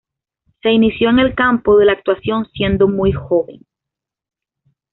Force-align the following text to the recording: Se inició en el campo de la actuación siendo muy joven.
Se 0.63 0.71
inició 0.71 1.11
en 1.11 1.19
el 1.19 1.35
campo 1.35 1.77
de 1.77 1.85
la 1.85 1.91
actuación 1.91 2.47
siendo 2.53 2.87
muy 2.87 3.11
joven. 3.11 3.61